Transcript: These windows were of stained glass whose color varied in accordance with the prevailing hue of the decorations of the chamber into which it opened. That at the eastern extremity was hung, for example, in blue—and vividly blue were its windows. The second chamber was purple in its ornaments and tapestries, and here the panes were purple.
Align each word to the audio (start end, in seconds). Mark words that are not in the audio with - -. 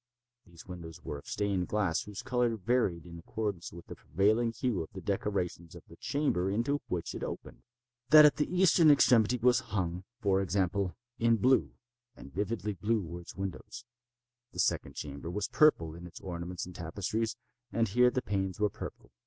These 0.47 0.65
windows 0.65 1.03
were 1.03 1.19
of 1.19 1.27
stained 1.27 1.67
glass 1.67 2.05
whose 2.05 2.23
color 2.23 2.57
varied 2.57 3.05
in 3.05 3.19
accordance 3.19 3.71
with 3.71 3.85
the 3.85 3.93
prevailing 3.93 4.51
hue 4.51 4.81
of 4.81 4.89
the 4.93 4.99
decorations 4.99 5.75
of 5.75 5.83
the 5.87 5.95
chamber 5.95 6.49
into 6.49 6.81
which 6.87 7.13
it 7.13 7.23
opened. 7.23 7.61
That 8.09 8.25
at 8.25 8.37
the 8.37 8.49
eastern 8.51 8.89
extremity 8.89 9.37
was 9.37 9.59
hung, 9.59 10.03
for 10.19 10.41
example, 10.41 10.97
in 11.19 11.35
blue—and 11.35 12.33
vividly 12.33 12.73
blue 12.73 13.03
were 13.03 13.21
its 13.21 13.35
windows. 13.35 13.85
The 14.53 14.57
second 14.59 14.95
chamber 14.95 15.29
was 15.29 15.49
purple 15.49 15.93
in 15.93 16.07
its 16.07 16.19
ornaments 16.19 16.65
and 16.65 16.73
tapestries, 16.73 17.35
and 17.71 17.87
here 17.87 18.09
the 18.09 18.23
panes 18.23 18.59
were 18.59 18.71
purple. 18.71 19.11